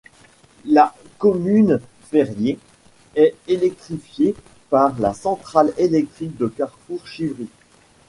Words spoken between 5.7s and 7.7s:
électrique de carrefour Chivri.